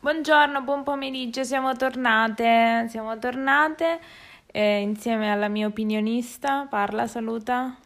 [0.00, 3.98] Buongiorno, buon pomeriggio, siamo tornate, siamo tornate
[4.48, 6.66] eh, insieme alla mia opinionista.
[6.68, 7.78] Parla, saluta.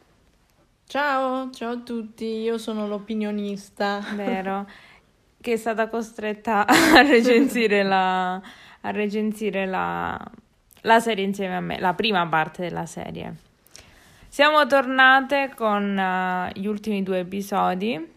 [0.86, 4.00] Ciao, ciao a tutti, io sono l'opinionista.
[4.14, 4.68] Vero,
[5.44, 10.18] che è stata costretta a recensire la, a recensire la,
[10.80, 13.34] la serie insieme a me, la prima parte della serie.
[14.26, 18.12] Siamo tornate con uh, gli ultimi due episodi.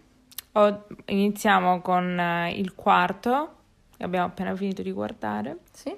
[0.54, 3.55] O, iniziamo con uh, il quarto,
[3.98, 5.57] che abbiamo appena finito di guardare.
[5.73, 5.94] Sì.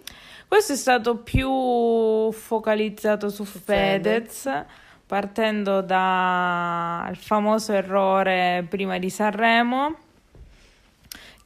[0.48, 4.66] Questo è stato più focalizzato su Fedez, Fedez
[5.06, 10.08] partendo dal famoso errore prima di Sanremo.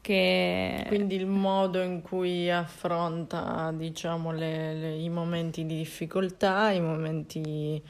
[0.04, 0.84] Che...
[0.86, 7.82] Quindi il modo in cui affronta, diciamo, le, le, i momenti di difficoltà, i momenti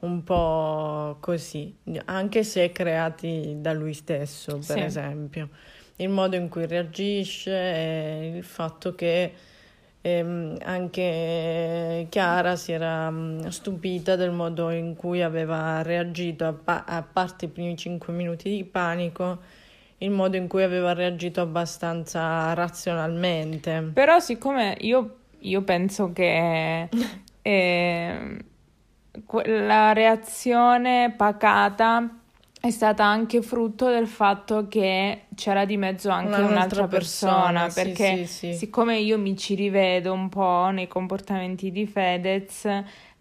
[0.00, 1.72] un po' così,
[2.06, 4.80] anche se creati da lui stesso, per sì.
[4.80, 5.48] esempio.
[5.96, 9.32] Il modo in cui reagisce e il fatto che
[10.00, 13.12] ehm, anche Chiara si era
[13.46, 18.50] stupita del modo in cui aveva reagito, a, pa- a parte i primi cinque minuti
[18.50, 19.38] di panico,
[20.00, 23.90] il modo in cui aveva reagito abbastanza razionalmente.
[23.94, 26.88] Però siccome io, io penso che...
[27.42, 28.44] eh,
[29.44, 32.08] la reazione pacata
[32.60, 37.72] è stata anche frutto del fatto che c'era di mezzo anche un'altra, un'altra persona, persona,
[37.72, 38.54] perché sì, sì, sì.
[38.54, 42.68] siccome io mi ci rivedo un po' nei comportamenti di Fedez,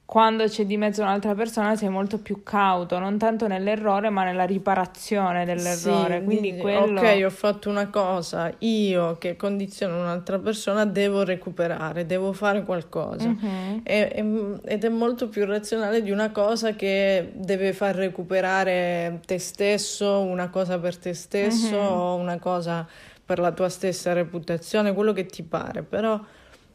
[0.10, 4.44] quando c'è di mezzo un'altra persona sei molto più cauto, non tanto nell'errore ma nella
[4.44, 6.18] riparazione dell'errore.
[6.18, 7.00] Sì, Quindi quello...
[7.00, 13.28] Ok, ho fatto una cosa, io che condiziono un'altra persona devo recuperare, devo fare qualcosa.
[13.28, 13.82] Uh-huh.
[13.84, 20.22] E, ed è molto più razionale di una cosa che deve far recuperare te stesso,
[20.22, 22.00] una cosa per te stesso uh-huh.
[22.02, 22.88] o una cosa
[23.24, 26.20] per la tua stessa reputazione, quello che ti pare, però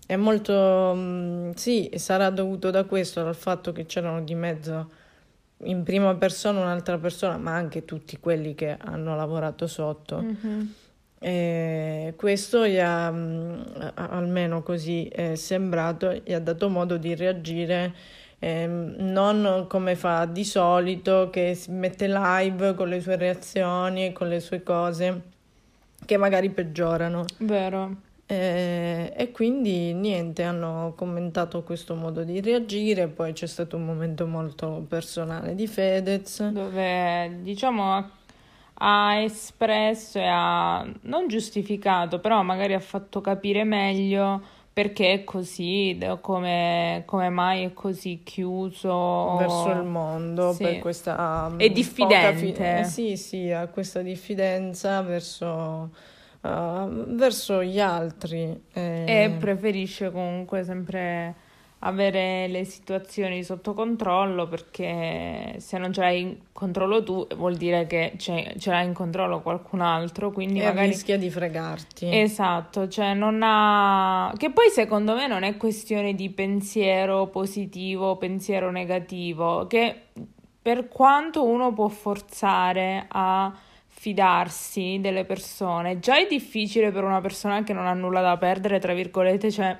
[0.06, 5.02] è molto, mm, sì, sarà dovuto da questo, dal fatto che c'erano di mezzo
[5.64, 10.20] in prima persona un'altra persona, ma anche tutti quelli che hanno lavorato sotto.
[10.20, 10.66] Mm-hmm.
[11.18, 13.60] E questo gli ha, mm,
[13.94, 17.94] almeno così è sembrato, gli ha dato modo di reagire
[18.38, 24.12] eh, non come fa di solito, che si mette live con le sue reazioni e
[24.12, 25.22] con le sue cose
[26.04, 27.24] che magari peggiorano.
[27.38, 28.12] Vero.
[28.34, 34.26] E, e, quindi niente, hanno commentato questo modo di reagire, poi c'è stato un momento
[34.26, 36.48] molto personale di Fedez.
[36.48, 38.10] Dove diciamo
[38.76, 45.96] ha espresso e ha non giustificato, però magari ha fatto capire meglio perché è così,
[46.20, 50.64] come, come mai è così chiuso verso il mondo, sì.
[50.64, 51.54] per questa...
[51.56, 52.52] È diffidente.
[52.52, 55.90] Fi- eh, sì, sì, ha questa diffidenza verso
[56.44, 58.62] uh, verso gli altri.
[58.72, 59.04] Eh.
[59.06, 61.34] E preferisce comunque sempre
[61.86, 67.86] avere le situazioni sotto controllo perché se non ce l'hai in controllo tu vuol dire
[67.86, 73.12] che ce l'hai in controllo qualcun altro quindi e magari rischia di fregarti esatto cioè
[73.12, 80.04] non ha che poi secondo me non è questione di pensiero positivo pensiero negativo che
[80.62, 83.54] per quanto uno può forzare a
[84.04, 85.98] fidarsi delle persone.
[85.98, 89.74] Già è difficile per una persona che non ha nulla da perdere, tra virgolette, cioè...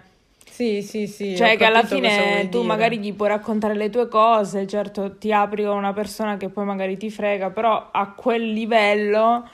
[0.48, 1.36] Sì, sì, sì.
[1.36, 2.64] Cioè che alla fine tu dire.
[2.64, 6.64] magari gli puoi raccontare le tue cose, certo ti apri con una persona che poi
[6.64, 9.46] magari ti frega, però a quel livello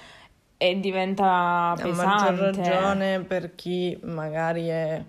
[0.56, 2.02] e diventa pesante.
[2.02, 5.02] A maggior ragione per chi magari è,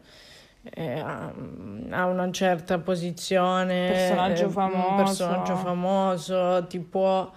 [0.74, 4.88] è, ha una certa posizione, personaggio famoso.
[4.88, 7.30] un personaggio famoso, ti può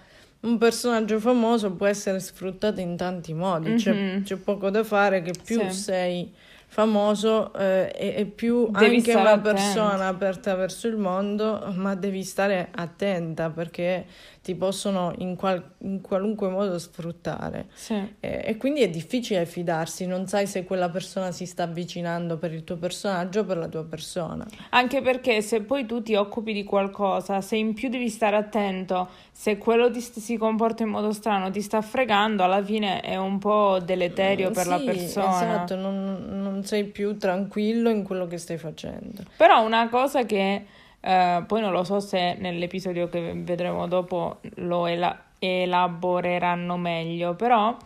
[0.45, 3.77] un personaggio famoso può essere sfruttato in tanti modi, mm-hmm.
[3.77, 4.23] c'è, mhm.
[4.23, 5.71] c'è, poco da fare che più sì.
[5.71, 6.33] sei
[6.67, 9.53] famoso eh, e, e, più devi anche una attenta.
[9.53, 14.07] persona aperta verso il mondo, ma devi stare attenta perché
[14.45, 17.69] ti possono in, qual- in qualunque modo sfruttare.
[17.73, 17.95] Sì.
[18.21, 22.53] E, e, quindi è difficile fidarsi, non sai se quella persona si sta avvicinando per
[22.53, 24.47] il tuo personaggio o per la tua persona.
[24.69, 29.09] Anche perché se poi tu ti occupi di qualcosa, se in più devi stare attento,
[29.33, 33.17] se quello ti st- si comporta in modo strano, ti sta fregando, alla fine è
[33.17, 35.55] un po' deleterio per sì, la persona.
[35.55, 39.23] Esatto, non, non sei più tranquillo in quello che stai facendo.
[39.39, 40.67] Però una cosa che
[41.07, 47.77] eh, poi non lo so se nell'episodio che vedremo dopo lo ela- elaboreranno meglio, però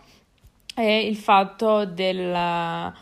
[0.73, 2.93] è il fatto del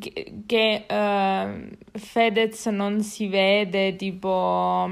[0.00, 4.90] che, che uh, Fedez non si vede tipo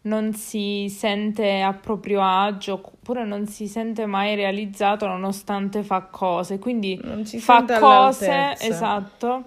[0.00, 6.58] non si sente a proprio agio oppure non si sente mai realizzato nonostante fa cose.
[6.58, 7.00] Quindi
[7.38, 9.44] fa cose esatto.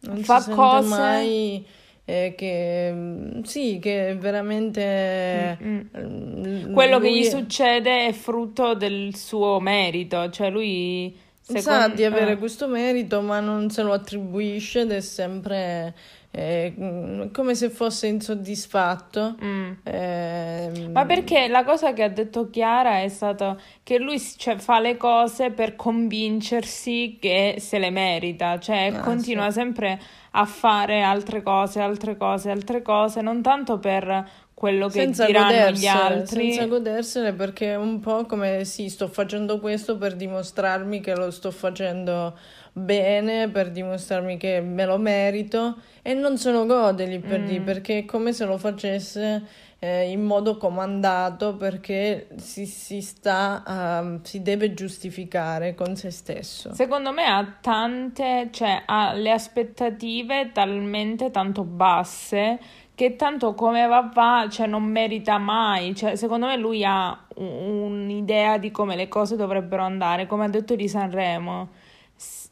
[0.00, 1.66] Non fa cose mai
[2.04, 6.72] eh, che mm, sì che veramente Mm-mm.
[6.72, 11.80] quello che gli succede è frutto del suo merito cioè lui Secondo...
[11.80, 12.38] Sa di avere eh.
[12.38, 15.92] questo merito, ma non se lo attribuisce ed è sempre
[16.34, 19.36] eh, come se fosse insoddisfatto.
[19.42, 19.72] Mm.
[19.82, 24.80] Eh, ma perché la cosa che ha detto Chiara è stata che lui cioè, fa
[24.80, 29.58] le cose per convincersi che se le merita, cioè ah, continua sì.
[29.58, 30.00] sempre
[30.30, 35.70] a fare altre cose, altre cose, altre cose, non tanto per quello che senza diranno
[35.70, 36.52] gli altri.
[36.52, 41.30] Senza godersene perché è un po' come sì, sto facendo questo per dimostrarmi che lo
[41.30, 42.36] sto facendo
[42.72, 47.46] bene, per dimostrarmi che me lo merito e non se lo gode lì per mm.
[47.46, 49.42] lì perché è come se lo facesse
[49.84, 56.72] eh, in modo comandato perché si, si sta, uh, si deve giustificare con se stesso.
[56.72, 62.60] Secondo me ha tante, cioè ha le aspettative talmente tanto basse
[63.02, 68.58] che tanto come va va, cioè non merita mai, cioè secondo me lui ha un'idea
[68.58, 71.70] di come le cose dovrebbero andare, come ha detto di Sanremo,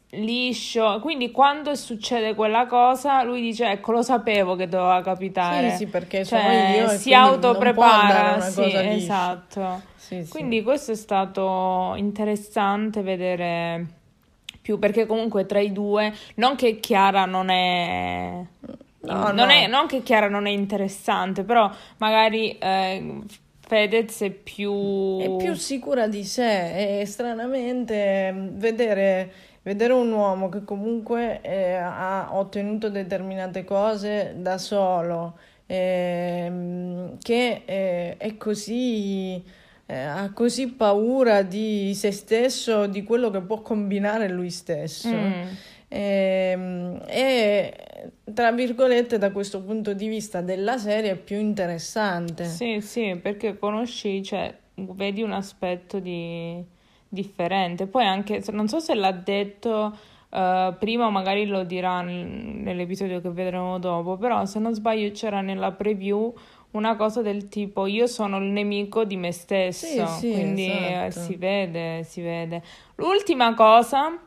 [0.09, 5.69] liscio, quindi quando succede quella cosa lui dice ecco lo sapevo che doveva capitare.
[5.69, 9.83] Sì, sì, perché cioè, io si autoprepara, sì, esatto.
[9.95, 13.85] Sì, quindi questo è stato interessante vedere
[14.61, 18.45] più perché comunque tra i due, non che Chiara non è
[19.01, 19.47] No, non, no.
[19.47, 23.21] È, non che Chiara non è interessante, però magari eh,
[23.59, 25.19] Fedez è più...
[25.19, 29.31] È più sicura di sé e stranamente vedere,
[29.63, 36.51] vedere un uomo che comunque eh, ha ottenuto determinate cose da solo, eh,
[37.21, 39.59] che è così
[39.91, 45.09] eh, ha così paura di se stesso, di quello che può combinare lui stesso.
[45.09, 45.47] Mm.
[45.93, 47.73] E, ehm, e,
[48.33, 52.45] tra virgolette da questo punto di vista della serie è più interessante.
[52.45, 56.63] Sì, sì, perché conosci, cioè, vedi un aspetto di...
[57.09, 57.87] differente.
[57.87, 59.97] Poi anche, non so se l'ha detto
[60.29, 65.73] uh, prima magari lo dirà nell'episodio che vedremo dopo, però se non sbaglio c'era nella
[65.73, 66.33] preview
[66.71, 71.05] una cosa del tipo io sono il nemico di me stesso, sì, sì, quindi eh,
[71.07, 71.25] esatto.
[71.25, 72.63] si vede, si vede.
[72.95, 74.17] L'ultima cosa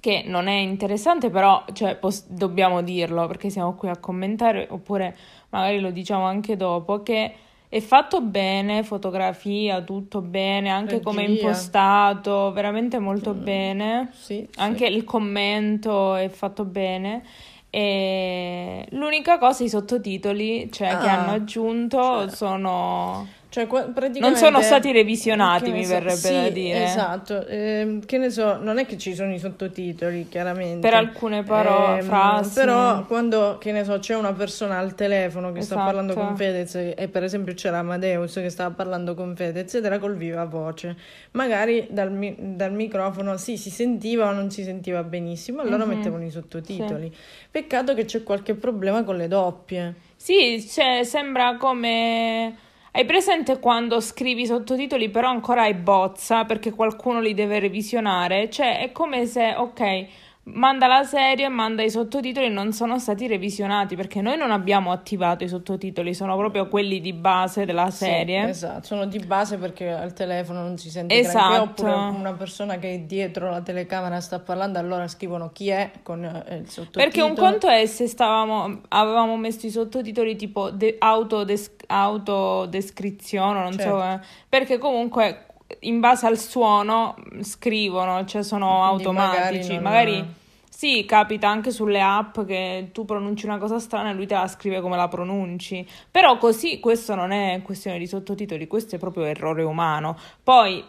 [0.00, 5.16] che non è interessante, però cioè, pos- dobbiamo dirlo perché siamo qui a commentare, oppure
[5.50, 7.34] magari lo diciamo anche dopo, che
[7.68, 11.04] è fatto bene, fotografia, tutto bene, anche Regia.
[11.04, 13.42] come è impostato, veramente molto mm.
[13.42, 14.10] bene.
[14.12, 14.92] Sì, anche sì.
[14.92, 17.22] il commento è fatto bene.
[17.70, 22.30] E l'unica cosa, i sottotitoli, cioè, ah, che hanno aggiunto cioè.
[22.30, 24.20] sono cioè, praticamente...
[24.20, 26.84] Non sono stati revisionati, mi so, verrebbe sì, da dire.
[26.84, 30.80] Esatto, eh, che ne so, non è che ci sono i sottotitoli, chiaramente.
[30.80, 32.52] Per alcune parole, eh, frasi.
[32.54, 35.80] Però quando, che ne so, c'è una persona al telefono che esatto.
[35.80, 39.84] sta parlando con Fedez e per esempio c'era Amadeus che stava parlando con Fedez ed
[39.84, 40.96] era col viva voce.
[41.30, 45.96] Magari dal, dal microfono sì, si sentiva o non si sentiva benissimo, allora mm-hmm.
[45.96, 47.10] mettevano i sottotitoli.
[47.10, 47.20] Sì.
[47.50, 49.94] Peccato che c'è qualche problema con le doppie.
[50.16, 52.66] Sì, cioè, sembra come
[52.98, 58.50] hai presente quando scrivi sottotitoli però ancora hai bozza perché qualcuno li deve revisionare?
[58.50, 60.06] Cioè è come se, ok,
[60.52, 64.50] manda la serie e manda i sottotitoli e non sono stati revisionati perché noi non
[64.50, 68.44] abbiamo attivato i sottotitoli, sono proprio quelli di base della serie.
[68.44, 71.48] Sì, esatto, sono di base perché al telefono non si sente esatto.
[71.48, 75.90] granché oppure una persona che è dietro la telecamera sta parlando allora scrivono chi è
[76.02, 77.04] con eh, il sottotitolo.
[77.04, 83.72] Perché un conto è se stavamo, avevamo messo i sottotitoli tipo de- autodes- autodescrizione, non
[83.72, 83.98] certo.
[83.98, 85.46] so, eh, perché comunque
[85.80, 89.78] in base al suono scrivono, cioè sono Quindi automatici.
[89.78, 90.34] Magari, magari,
[90.68, 94.46] sì, capita anche sulle app che tu pronunci una cosa strana e lui te la
[94.46, 95.86] scrive come la pronunci.
[96.10, 100.16] Però così questo non è questione di sottotitoli, questo è proprio errore umano.
[100.42, 100.84] Poi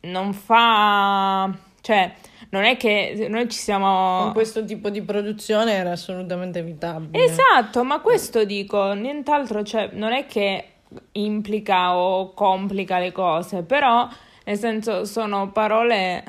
[0.00, 2.12] non fa cioè
[2.50, 7.24] non è che noi ci siamo con questo tipo di produzione era assolutamente evitabile.
[7.24, 10.64] Esatto, ma questo dico, nient'altro, cioè non è che
[11.12, 14.08] implica o complica le cose, però
[14.44, 16.24] nel senso sono parole,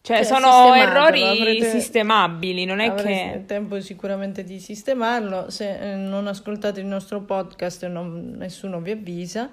[0.00, 3.32] cioè, cioè sono errori avrete, sistemabili, non è che...
[3.32, 8.90] È tempo sicuramente di sistemarlo, se eh, non ascoltate il nostro podcast non, nessuno vi
[8.90, 9.48] avvisa,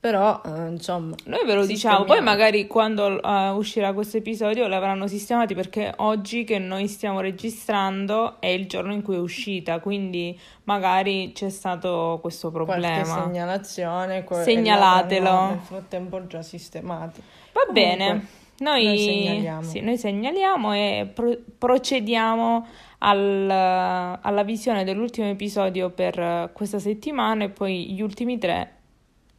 [0.00, 1.14] Però, eh, insomma...
[1.26, 6.44] Noi ve lo diciamo, poi magari quando uh, uscirà questo episodio l'avranno sistemati perché oggi
[6.44, 12.18] che noi stiamo registrando è il giorno in cui è uscita, quindi magari c'è stato
[12.22, 13.02] questo problema.
[13.02, 14.24] Qualche segnalazione.
[14.24, 15.46] Que- Segnalatelo.
[15.48, 17.20] Nel frattempo già sistemati.
[17.52, 18.26] Va Comunque, bene.
[18.60, 19.62] Noi, noi, segnaliamo.
[19.62, 22.66] Sì, noi segnaliamo e pro- procediamo
[23.00, 28.76] al, alla visione dell'ultimo episodio per questa settimana e poi gli ultimi tre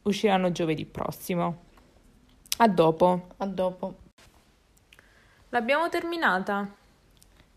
[0.02, 1.64] usciranno giovedì prossimo.
[2.58, 3.28] A dopo.
[3.38, 3.96] A dopo.
[5.50, 6.68] L'abbiamo terminata.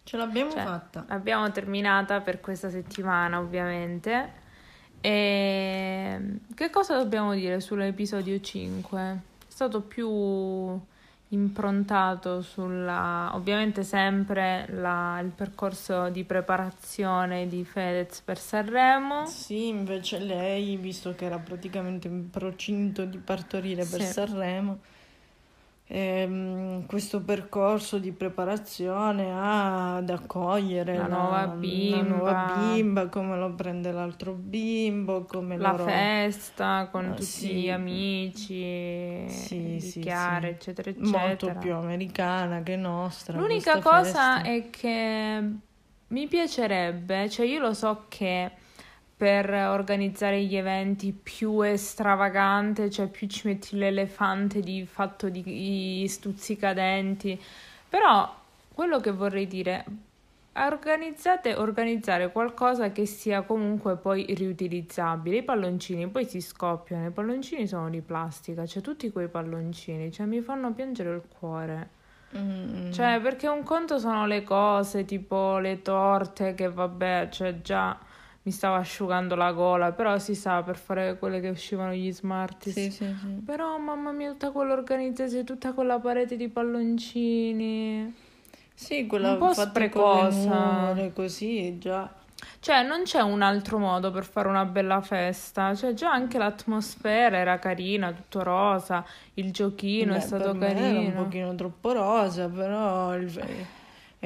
[0.04, 1.06] Ce l'abbiamo cioè, fatta.
[1.08, 4.44] L'abbiamo terminata per questa settimana, ovviamente.
[5.02, 9.00] E che cosa dobbiamo dire sull'episodio 5?
[9.02, 10.80] È stato più
[11.30, 19.26] improntato sulla, ovviamente sempre la, il percorso di preparazione di Fedez per Sanremo.
[19.26, 24.14] Sì, invece lei, visto che era praticamente in procinto di partorire per sì.
[24.14, 24.80] Sanremo,
[25.88, 31.98] ehm, questo percorso di preparazione ad accogliere la, la, nuova bimba.
[31.98, 33.08] la, nuova bimba.
[33.08, 35.86] come lo prende l'altro bimbo, come la loro...
[35.86, 37.54] festa con ah, tutti sì.
[37.54, 41.18] gli amici sì, sì, Chiara, eccetera, eccetera.
[41.18, 43.38] Molto più americana che nostra.
[43.38, 44.42] L'unica cosa festa.
[44.42, 45.44] è che
[46.08, 48.52] mi piacerebbe, cioè io lo so che
[49.18, 57.42] per organizzare gli eventi più estravagante, cioè più ci metti l'elefante di fatto di stuzzicadenti.
[57.88, 58.34] Però
[58.74, 59.86] quello che vorrei dire,
[60.58, 65.38] organizzate organizzare qualcosa che sia comunque poi riutilizzabile.
[65.38, 70.26] I palloncini poi si scoppiano, i palloncini sono di plastica, cioè tutti quei palloncini, cioè
[70.26, 71.90] mi fanno piangere il cuore.
[72.38, 72.92] Mm.
[72.92, 77.98] Cioè, perché un conto sono le cose, tipo le torte che vabbè, cioè già
[78.46, 82.76] mi stava asciugando la gola, però si sa per fare quelle che uscivano gli Smarties.
[82.76, 83.28] Sì, sì, sì.
[83.44, 88.14] Però mamma mia, tutta quell'organizzazione, tutta quella parete di palloncini.
[88.72, 90.94] Sì, quella un po' sprecosa.
[91.14, 92.08] così, già.
[92.60, 95.74] Cioè, non c'è un altro modo per fare una bella festa.
[95.74, 99.04] Cioè, già anche l'atmosfera era carina, tutto rosa,
[99.36, 100.86] il giochino Beh, è stato carino.
[100.86, 103.28] Era un pochino troppo rosa, però il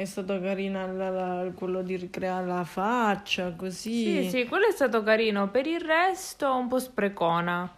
[0.01, 4.24] è stato carino la, la, quello di ricreare la faccia, così.
[4.24, 5.50] Sì, sì, quello è stato carino.
[5.50, 7.72] Per il resto un po' sprecona.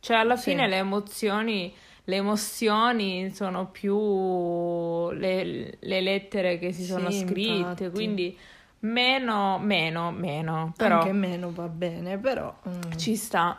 [0.00, 0.50] Cioè, alla sì.
[0.50, 7.52] fine le emozioni, le emozioni sono più le, le lettere che si sono sì, scritte,
[7.52, 7.90] infatti.
[7.90, 8.38] quindi
[8.80, 10.72] meno, meno, meno.
[10.76, 12.54] Però Anche meno va bene, però...
[12.68, 12.92] Mm.
[12.96, 13.56] Ci sta.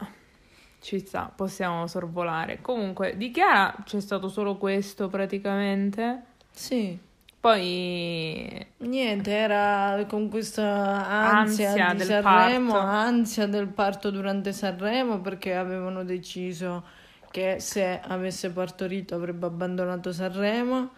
[0.80, 2.62] Ci sta, possiamo sorvolare.
[2.62, 6.22] Comunque, di Chiara c'è stato solo questo praticamente.
[6.52, 7.06] Sì.
[7.40, 12.88] Poi niente, era con questa ansia, ansia di Sanremo, parto.
[12.88, 16.84] ansia del parto durante Sanremo perché avevano deciso
[17.30, 20.90] che se avesse partorito avrebbe abbandonato Sanremo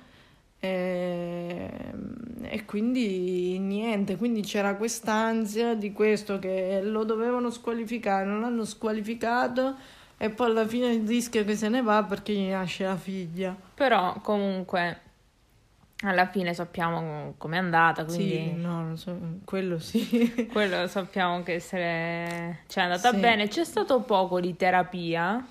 [0.62, 1.70] e,
[2.42, 9.76] e quindi niente, quindi c'era quest'ansia di questo che lo dovevano squalificare, non l'hanno squalificato
[10.18, 13.56] e poi alla fine rischia che se ne va perché gli nasce la figlia.
[13.74, 15.08] Però comunque
[16.02, 18.30] alla fine sappiamo com'è andata, quindi...
[18.30, 20.48] Sì, no, so, quello sì.
[20.52, 23.18] quello sappiamo che se cioè, è andata sì.
[23.18, 23.48] bene.
[23.48, 25.46] C'è stato poco di terapia?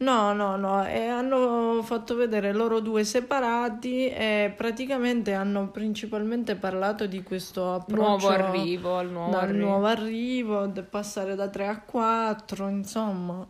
[0.00, 7.06] No, no, no, e hanno fatto vedere loro due separati e praticamente hanno principalmente parlato
[7.06, 9.66] di questo approccio nuovo arrivo, al nuovo dal arrivo.
[9.66, 13.44] nuovo arrivo, passare da 3 a 4, insomma.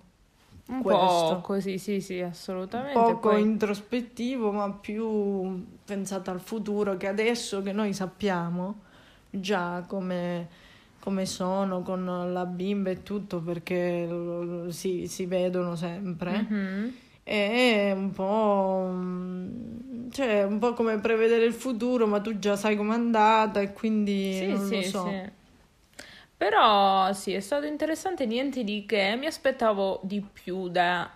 [0.68, 1.02] Un questo.
[1.02, 2.92] po' così, sì, sì, assolutamente.
[2.92, 3.40] Poco Poi...
[3.40, 8.80] introspettivo, ma più pensato al futuro, che adesso che noi sappiamo
[9.30, 10.46] già come,
[11.00, 14.06] come sono con la bimba e tutto, perché
[14.68, 16.46] si, si vedono sempre.
[16.50, 16.88] Mm-hmm.
[17.22, 18.90] È un po',
[20.12, 24.34] cioè, un po' come prevedere il futuro, ma tu già sai com'è andata e quindi
[24.34, 25.06] sì, non sì, lo so.
[25.08, 25.36] Sì.
[26.38, 31.10] Però sì, è stato interessante, niente di che, mi aspettavo di più da,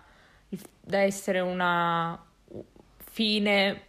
[0.81, 2.21] da essere una
[2.97, 3.83] fine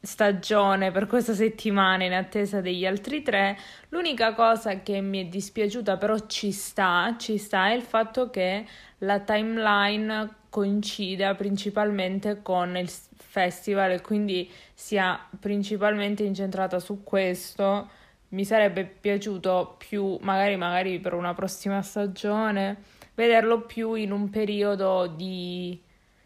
[0.00, 3.58] stagione per questa settimana in attesa degli altri tre.
[3.90, 8.64] L'unica cosa che mi è dispiaciuta, però ci sta, ci sta, è il fatto che
[8.98, 17.88] la timeline coincida principalmente con il festival e quindi sia principalmente incentrata su questo
[18.32, 22.82] mi sarebbe piaciuto più, magari, magari per una prossima stagione,
[23.14, 25.80] vederlo più in un periodo di...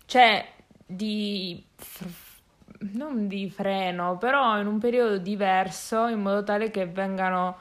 [0.07, 0.47] cioè
[0.85, 1.65] di...
[2.93, 7.59] non di freno, però in un periodo diverso, in modo tale che vengano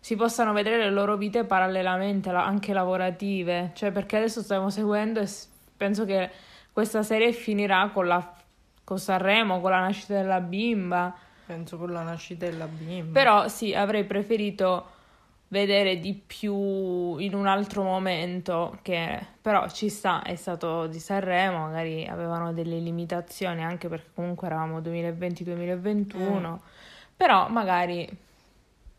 [0.00, 5.20] si possano vedere le loro vite parallelamente, anche lavorative, cioè perché adesso stiamo seguendo
[5.76, 6.30] penso che
[6.72, 8.34] questa serie finirà con, la,
[8.84, 11.16] con Sanremo, con la nascita della bimba.
[11.48, 13.18] Penso con la nascita della bimba.
[13.18, 14.96] Però sì, avrei preferito
[15.48, 21.60] vedere di più in un altro momento che però ci sta, è stato di Sanremo,
[21.60, 26.54] magari avevano delle limitazioni anche perché comunque eravamo 2020-2021, mm.
[27.16, 28.06] però magari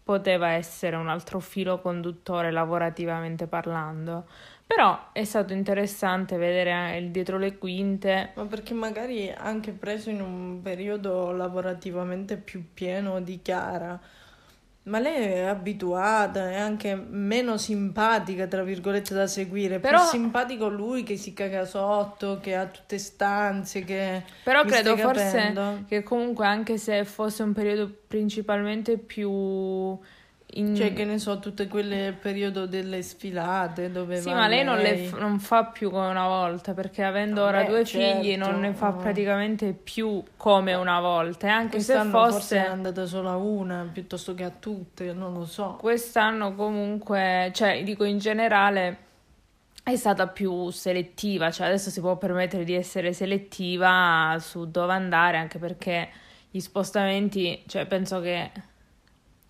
[0.04, 4.26] poteva essere un altro filo conduttore lavorativamente parlando.
[4.70, 8.34] Però è stato interessante vedere il dietro le quinte.
[8.36, 14.00] Ma perché magari anche preso in un periodo lavorativamente più pieno di Chiara
[14.90, 19.80] ma lei è abituata, è anche meno simpatica, tra virgolette, da seguire.
[19.80, 20.00] Però...
[20.00, 24.24] Più simpatico lui che si caga sotto, che ha tutte stanze, che...
[24.44, 30.00] Però credo forse che comunque anche se fosse un periodo principalmente più
[30.54, 30.76] in...
[30.76, 35.10] Cioè, che ne so, tutte quelle periodo delle sfilate dove Sì, ma lei, non, le,
[35.18, 38.22] non, fa più come una volta, perché avendo ora due certo.
[38.22, 41.48] figli non ne fa praticamente più come una volta.
[41.48, 42.32] E anche Quest'anno se fosse...
[42.32, 45.76] forse è andata solo a una piuttosto che a tutte, non lo so.
[45.80, 49.08] Quest'anno comunque, cioè, dico in generale
[49.84, 55.38] è stata più selettiva, cioè adesso si può permettere di essere selettiva su dove andare,
[55.38, 56.10] anche perché
[56.50, 58.52] gli spostamenti, cioè penso che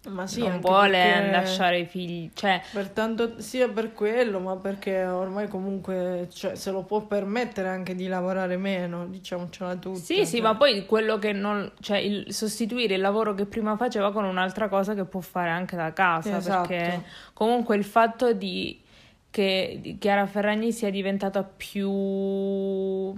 [0.08, 2.62] ma sì, non vuole lasciare i figli, cioè...
[2.72, 7.96] Per tanto, sia per quello, ma perché ormai comunque cioè, se lo può permettere anche
[7.96, 10.00] di lavorare meno, diciamocela tutta.
[10.00, 10.42] Sì, sì, cioè.
[10.42, 11.70] ma poi quello che non...
[11.82, 15.76] cioè il, sostituire il lavoro che prima faceva con un'altra cosa che può fare anche
[15.76, 16.68] da casa, esatto.
[16.70, 17.04] perché
[17.34, 18.82] comunque il fatto di
[19.30, 23.14] che Chiara Ferragni sia diventata più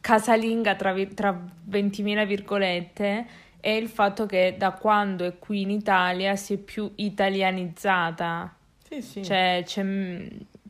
[0.00, 1.38] casalinga tra, tra
[1.70, 3.26] 20.000 virgolette
[3.64, 8.54] è il fatto che da quando è qui in Italia si è più italianizzata.
[8.86, 9.24] Sì, sì.
[9.24, 9.82] Cioè, c'è...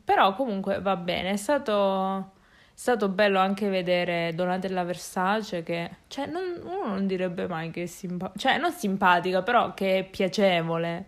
[0.05, 2.31] Però comunque va bene, è stato...
[2.73, 7.83] È stato bello anche vedere Donatella Versace che, cioè, non, uno non direbbe mai che
[7.83, 11.05] è simpatica, cioè, non simpatica, però che è piacevole.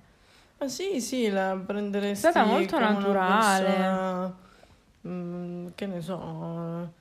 [0.57, 3.65] Ma sì, sì, la prenderesti È stata molto naturale.
[3.65, 4.35] Persona,
[5.07, 6.91] mm, che ne so, non,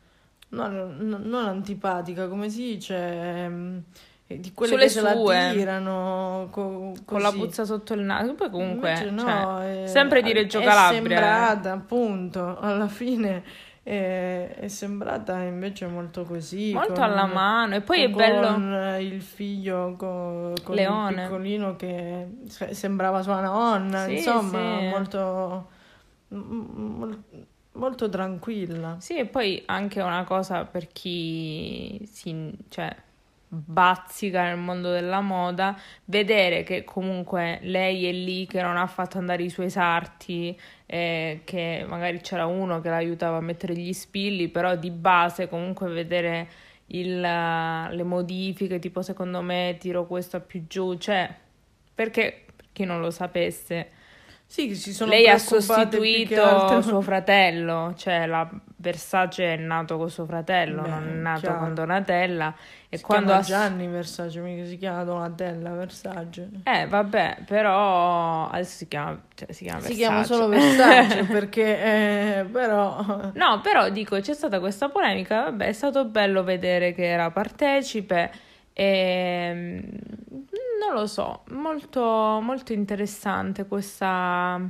[0.48, 3.78] non, non antipatica, come si dice mm,
[4.26, 5.34] di quelle Sulle che sue.
[5.34, 8.34] se la tirano co- con la puzza sotto il naso.
[8.34, 10.88] Poi comunque, no, cioè, è, sempre di Reggio Calabria.
[10.88, 13.44] È sembrata, appunto, alla fine
[13.84, 16.72] è, è, sembrata invece molto così.
[16.72, 17.76] Molto con, alla mano.
[17.76, 18.48] E poi è bello...
[18.48, 21.22] Con il figlio, con, con Leone.
[21.22, 22.26] il piccolino che
[22.72, 24.06] sembrava sua nonna.
[24.06, 24.86] Sì, insomma, sì.
[24.88, 25.68] molto...
[26.28, 28.96] molto molto tranquilla.
[29.00, 32.94] Sì, e poi anche una cosa per chi si, cioè,
[33.48, 39.18] bazzica nel mondo della moda, vedere che comunque lei è lì che non ha fatto
[39.18, 44.48] andare i suoi sarti, eh, che magari c'era uno che l'aiutava a mettere gli spilli,
[44.48, 46.48] però di base comunque vedere
[46.86, 51.32] il, le modifiche, tipo secondo me tiro questo più giù, cioè
[51.94, 53.90] perché per chi non lo sapesse
[54.48, 60.24] sì, si sono Lei ha sostituito suo fratello, cioè la Versace è nato con suo
[60.24, 61.58] fratello, Beh, non è nato chiaro.
[61.58, 62.54] con Donatella.
[62.88, 66.48] E si quando ha Gianni Versace, mica si chiama Donatella Versace.
[66.62, 72.44] Eh, vabbè, però adesso si chiama, cioè, si chiama si chiama solo Versace perché, eh,
[72.44, 73.32] però...
[73.34, 78.30] No, però dico, c'è stata questa polemica, vabbè, è stato bello vedere che era partecipe
[78.72, 79.80] e ehm,
[80.80, 82.02] non lo so, molto,
[82.40, 84.60] molto interessante questa,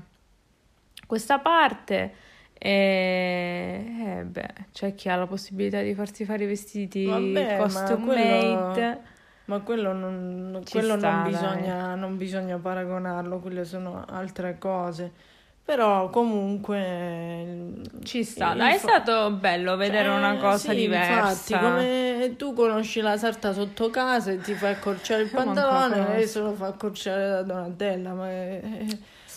[1.06, 2.14] questa parte.
[2.58, 8.04] E eh, beh, c'è chi ha la possibilità di farsi fare i vestiti Vabbè, costume
[8.04, 9.00] quello, made.
[9.44, 15.34] Ma quello, non, quello sta, non, bisogna, non bisogna paragonarlo, quelle sono altre cose.
[15.66, 17.72] Però comunque
[18.04, 21.22] ci sta, dai, è stato bello vedere cioè, una cosa sì, diversa.
[21.22, 26.28] Infatti, come tu conosci la sarta sotto casa e ti fai accorciare il pantalone, lei
[26.28, 28.86] se lo fa accorciare da Donatella, ma è...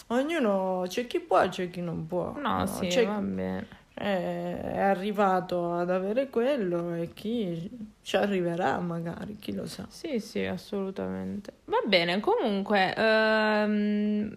[0.09, 2.35] ognuno c'è chi può e c'è chi non può.
[2.37, 3.07] No, no sì, c'è...
[3.07, 3.65] va bene.
[3.95, 7.69] È, è arrivato ad avere quello e chi
[8.03, 9.87] ci arriverà magari, chi lo sa.
[9.89, 11.53] Sì, sì, assolutamente.
[11.65, 14.35] Va bene, comunque ehm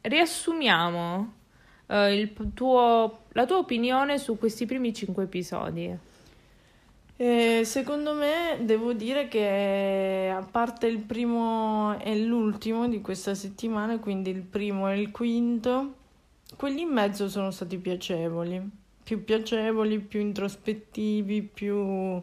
[0.00, 1.32] riassumiamo
[1.86, 6.06] uh, tuo, la tua opinione su questi primi cinque episodi.
[7.20, 13.98] Eh, secondo me devo dire che a parte il primo e l'ultimo di questa settimana,
[13.98, 15.94] quindi il primo e il quinto,
[16.54, 18.62] quelli in mezzo sono stati piacevoli,
[19.02, 22.22] più piacevoli, più introspettivi, più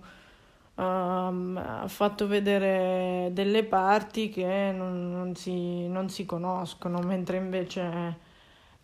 [0.76, 8.18] Um, ha fatto vedere delle parti che non, non, si, non si conoscono, mentre invece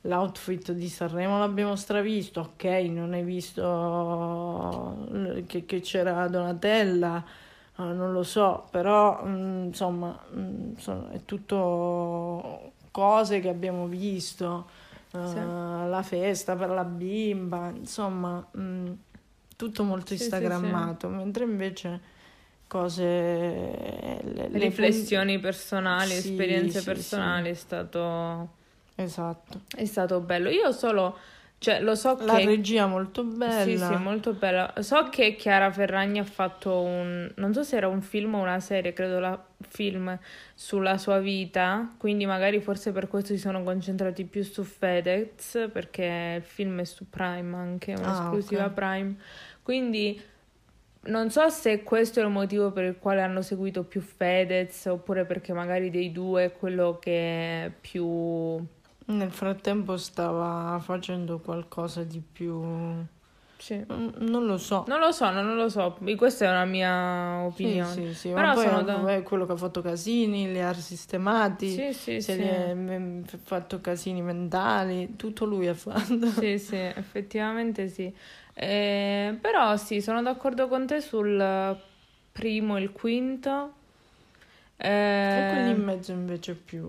[0.02, 5.06] l'outfit di Sanremo l'abbiamo stravisto, ok, non hai visto
[5.48, 7.24] che, che c'era Donatella,
[7.76, 13.50] uh, non lo so, però mh, mm, insomma mh, mm, sono, è tutto cose che
[13.50, 14.70] abbiamo visto,
[15.12, 15.40] uh, sì.
[15.40, 18.92] la festa per la bimba, insomma mh, mm,
[19.66, 22.00] tutto molto sì, instagrammato, sì, mentre invece
[22.68, 25.40] cose le, riflessioni le...
[25.40, 28.60] personali, esperienze personali è stato
[28.96, 29.62] Esatto.
[29.76, 30.50] È stato bello.
[30.50, 31.18] Io solo,
[31.58, 32.46] cioè, lo so La che...
[32.46, 33.64] regia molto bella.
[33.64, 34.74] Sì, sì, molto bella.
[34.80, 37.32] So che Chiara Ferragni ha fatto un...
[37.36, 40.18] non so se era un film o una serie, credo la film
[40.54, 46.36] sulla sua vita, quindi magari forse per questo si sono concentrati più su Fedez, perché
[46.38, 48.74] il film è su Prime anche, un'esclusiva ah, okay.
[48.74, 49.16] Prime.
[49.64, 50.22] Quindi
[51.04, 55.26] non so se questo è il motivo per il quale hanno seguito più Fedez, oppure
[55.26, 58.64] perché magari dei due è quello che è più
[59.06, 62.64] nel frattempo stava facendo qualcosa di più...
[63.58, 63.84] Sì.
[63.88, 64.86] Non lo so.
[64.88, 65.96] Non lo so, non lo so.
[66.18, 67.94] Questa è una mia opinione.
[67.94, 68.30] Sì, sì, sì.
[68.32, 69.22] Però sono da...
[69.22, 71.70] quello che ha fatto casini, li ha sistemati.
[71.70, 72.42] Sì, sì, se sì.
[72.42, 75.16] li ha fatto casini mentali.
[75.16, 76.26] Tutto lui ha fatto.
[76.40, 78.12] Sì, sì, effettivamente sì.
[78.54, 81.78] Eh, però sì, sono d'accordo con te sul
[82.32, 83.74] primo e il quinto.
[84.78, 84.90] Eh...
[84.90, 86.88] E quelli in mezzo invece più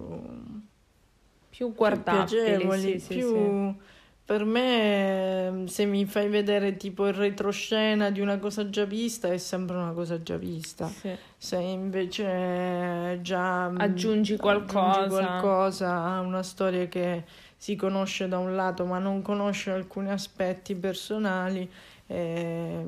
[1.52, 3.28] più guardabili, più piacevoli, sì, più...
[3.28, 3.74] Sì,
[4.24, 9.36] per me se mi fai vedere tipo il retroscena di una cosa già vista è
[9.36, 10.86] sempre una cosa già vista.
[10.86, 11.14] Sì.
[11.36, 15.00] Se invece già aggiungi qualcosa.
[15.00, 17.24] aggiungi qualcosa a una storia che
[17.62, 21.70] si conosce da un lato ma non conosce alcuni aspetti personali,
[22.08, 22.84] eh,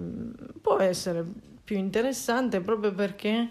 [0.61, 1.25] può essere
[1.63, 3.49] più interessante proprio perché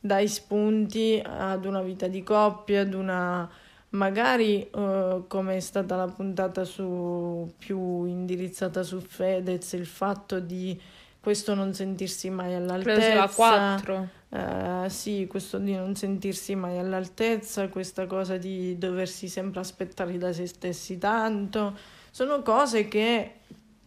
[0.00, 3.48] dai spunti ad una vita di coppia, ad una
[3.90, 10.76] magari uh, come è stata la puntata su, più indirizzata su Fedez, il fatto di
[11.20, 13.28] questo non sentirsi mai all'altezza.
[13.28, 14.08] 4.
[14.34, 20.32] Uh, sì, questo di non sentirsi mai all'altezza, questa cosa di doversi sempre aspettare da
[20.32, 21.76] se stessi tanto,
[22.10, 23.34] sono cose che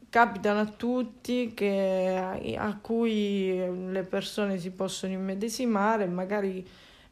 [0.10, 3.58] capitano a tutti, che, a cui
[3.92, 6.66] le persone si possono immedesimare, magari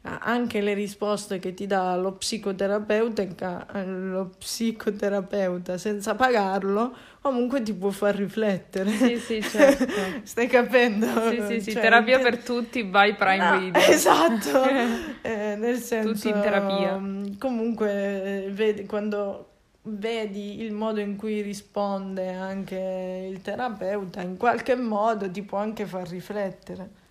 [0.06, 7.90] anche le risposte che ti dà lo psicoterapeuta, lo psicoterapeuta senza pagarlo, comunque ti può
[7.90, 8.90] far riflettere.
[8.90, 9.86] Sì, sì, certo.
[10.22, 11.06] Stai capendo?
[11.30, 13.82] Sì, sì, sì, cioè, terapia per tutti, vai Prime no, Video.
[13.82, 14.64] Esatto,
[15.22, 16.12] eh, nel senso...
[16.12, 17.00] Tutti in terapia.
[17.38, 19.50] Comunque, vedi, quando
[19.88, 25.86] vedi il modo in cui risponde anche il terapeuta, in qualche modo ti può anche
[25.86, 27.04] far riflettere.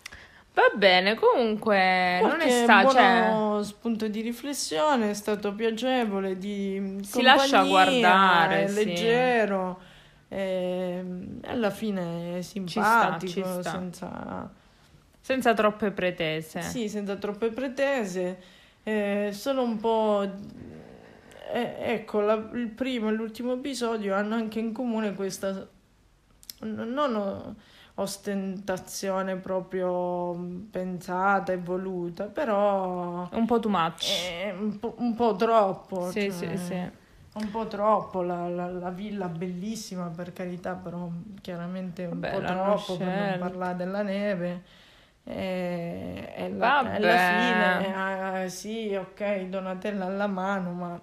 [0.55, 2.91] Va bene, comunque Qualche non è stato...
[2.91, 3.63] Cioè...
[3.63, 9.79] spunto di riflessione, è stato piacevole, di si lascia guardare, è leggero,
[10.29, 10.35] sì.
[10.35, 11.05] e
[11.43, 13.69] alla fine è simpatico, ci sta, ci sta.
[13.69, 14.51] senza...
[15.19, 16.61] senza troppe pretese.
[16.61, 18.41] Sì, senza troppe pretese,
[18.83, 20.23] eh, sono un po'...
[21.51, 25.67] Eh, ecco, la, il primo e l'ultimo episodio hanno anche in comune questa...
[26.61, 27.55] Non
[27.95, 30.33] ostentazione proprio
[30.69, 33.27] pensata e voluta, però...
[33.31, 34.05] Un po' too much.
[34.59, 36.11] Un po', un po troppo.
[36.11, 37.03] Sì, cioè, sì, sì.
[37.35, 41.09] Un po' troppo, la, la, la, villa bellissima per carità, però
[41.41, 44.63] chiaramente un Vabbè, po' troppo per non parlare della neve.
[45.23, 46.93] E, e la, alla
[47.81, 51.01] fine, eh, sì, ok, Donatella alla mano, ma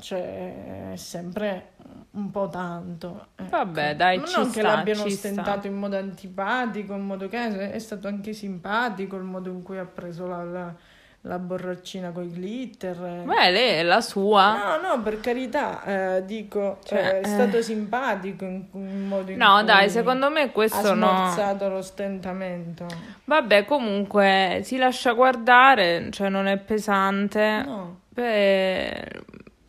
[0.00, 1.73] cioè è sempre
[2.14, 3.28] un po' tanto.
[3.36, 3.50] Ecco.
[3.50, 5.68] Vabbè, dai, Ma ci non sta, che l'abbiano ostentato sta.
[5.68, 9.84] in modo antipatico, in modo che è stato anche simpatico il modo in cui ha
[9.84, 10.74] preso la, la,
[11.22, 12.96] la borraccina con i glitter.
[13.24, 14.78] Beh, lei è la sua.
[14.78, 17.62] No, no, per carità, eh, dico, cioè, è stato eh.
[17.62, 21.74] simpatico in, in modo in no, cui dai, secondo me questo ha smorzato no.
[21.74, 22.86] l'ostentamento.
[23.24, 27.62] Vabbè, comunque si lascia guardare, cioè non è pesante.
[27.66, 28.02] No.
[28.08, 29.08] Beh,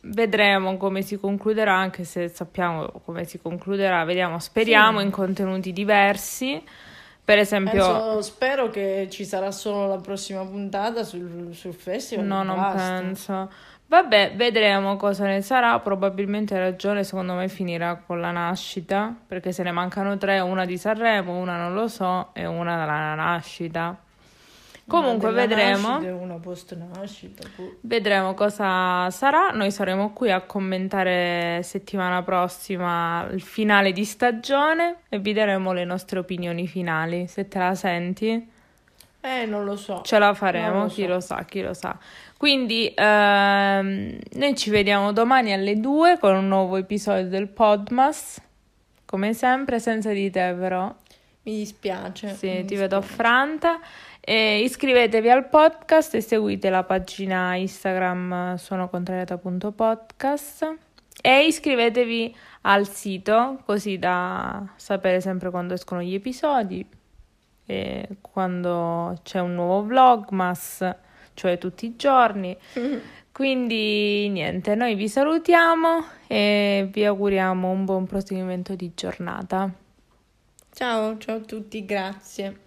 [0.08, 5.04] Vedremo come si concluderà, anche se sappiamo come si concluderà, vediamo, speriamo sì.
[5.04, 6.62] in contenuti diversi.
[7.24, 12.24] Per esempio, penso, spero che ci sarà solo la prossima puntata sul, sul festival.
[12.24, 13.00] No, non basta.
[13.00, 13.50] penso.
[13.88, 15.78] Vabbè, vedremo cosa ne sarà.
[15.80, 20.64] Probabilmente ha ragione, secondo me finirà con la nascita, perché se ne mancano tre, una
[20.64, 23.96] di Sanremo, una non lo so e una dalla nascita.
[24.88, 25.98] Comunque vedremo.
[25.98, 27.48] Una post nascita.
[27.80, 29.50] Vedremo cosa sarà.
[29.50, 35.84] Noi saremo qui a commentare settimana prossima il finale di stagione e vi daremo le
[35.84, 37.26] nostre opinioni finali.
[37.26, 38.54] Se te la senti.
[39.20, 40.02] Eh, non lo so.
[40.02, 41.08] Ce la faremo, lo chi so.
[41.08, 41.98] lo sa, chi lo sa.
[42.36, 48.40] Quindi ehm, noi ci vediamo domani alle 2 con un nuovo episodio del Podmas.
[49.04, 50.94] Come sempre, senza di te, però.
[51.42, 52.34] Mi dispiace.
[52.34, 52.82] Sì, mi ti dispiace.
[52.82, 53.80] vedo affranta.
[54.28, 60.78] E iscrivetevi al podcast e seguite la pagina Instagram sonocontrariata.podcast
[61.22, 66.84] e iscrivetevi al sito così da sapere sempre quando escono gli episodi
[67.66, 70.84] e quando c'è un nuovo vlogmas,
[71.34, 72.58] cioè tutti i giorni.
[73.30, 79.72] Quindi niente, noi vi salutiamo e vi auguriamo un buon proseguimento di giornata.
[80.72, 82.65] Ciao, ciao a tutti, grazie.